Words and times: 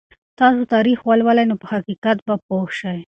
که 0.11 0.15
تاسو 0.41 0.61
تاریخ 0.73 0.97
ولولئ 1.05 1.45
نو 1.51 1.55
په 1.61 1.65
حقیقت 1.73 2.17
به 2.25 2.35
پوه 2.45 2.67
شئ. 2.77 2.99